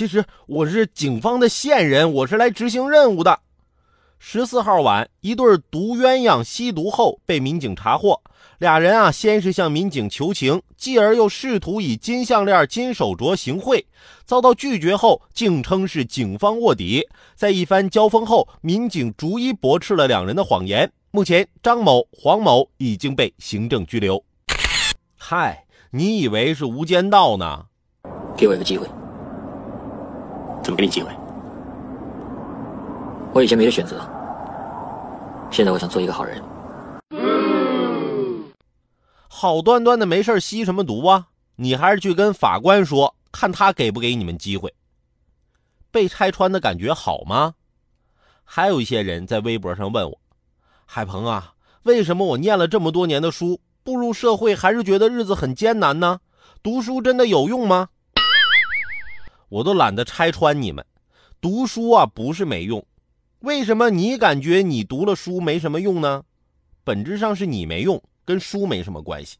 [0.00, 3.38] 其实我是警方的线人，我是来执行任务的。
[4.18, 8.18] 十四号晚，一对毒鸳鸯吸毒后被民警查获。
[8.60, 13.86] 俩人啊，先是向民警求情，继而又试图以金项链、金手镯行贿，
[14.24, 17.06] 遭到拒绝后，竟称是警方卧底。
[17.34, 20.90] 在一番交锋后，民警逐一驳斥了两人的谎言。
[21.10, 24.24] 目前，张某、黄某已经被行政拘留。
[25.18, 27.66] 嗨，你以为是《无间道》呢？
[28.34, 28.88] 给我一个机会。
[30.62, 31.10] 怎么给你机会？
[33.32, 34.00] 我以前没得选择，
[35.50, 36.42] 现在我想做一个好人。
[39.28, 41.28] 好端端的没事吸什么毒啊？
[41.56, 44.74] 你还是去跟法官说，看他给不给你们机会。
[45.90, 47.54] 被拆穿的感觉好吗？
[48.44, 50.18] 还有一些人在微博上问我
[50.84, 56.18] ：“海鹏啊，为什么我念了这么多年的书，步入社会还是觉得日子很艰难呢？
[56.62, 57.90] 读书真的有用吗？”
[59.50, 60.82] 我都懒得拆穿你们，
[61.40, 62.82] 读书啊不是没用。
[63.40, 66.24] 为什么你感觉你读了书没什么用呢？
[66.82, 68.02] 本质上是你没用。
[68.22, 69.38] 跟书没什么关系。